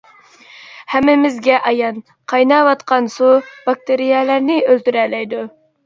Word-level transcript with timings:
ھەممىمىزگە 0.93 1.59
ئايان، 1.73 2.01
قايناۋاتقان 2.35 3.13
سۇ 3.19 3.31
باكتېرىيەلەرنى 3.71 4.61
ئۆلتۈرەلەيدۇ. 4.67 5.49